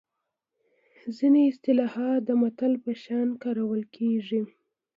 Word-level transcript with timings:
ځینې 1.17 1.41
اصطلاحات 1.51 2.19
د 2.25 2.29
متل 2.41 2.73
په 2.83 2.91
شان 3.03 3.27
کارول 3.43 3.81
کیږي 3.95 4.41